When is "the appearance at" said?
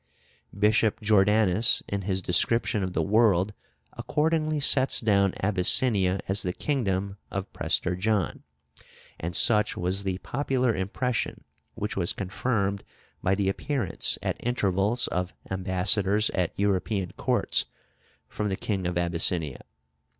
13.35-14.37